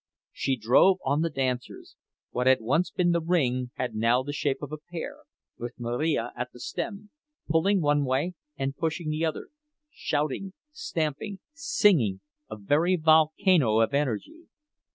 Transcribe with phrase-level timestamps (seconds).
[0.31, 4.71] She drove on the dancers—what had once been the ring had now the shape of
[4.71, 5.17] a pear,
[5.59, 7.11] with Marija at the stem,
[7.47, 9.49] pulling one way and pushing the other,
[9.93, 14.47] shouting, stamping, singing, a very volcano of energy.